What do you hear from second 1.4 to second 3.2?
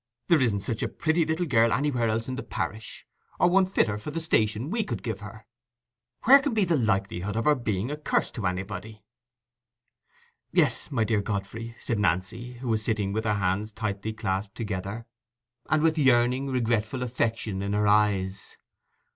girl anywhere else in the parish,